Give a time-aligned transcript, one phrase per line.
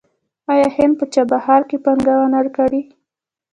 [0.53, 2.81] آیا هند په چابهار کې پانګونه کړې؟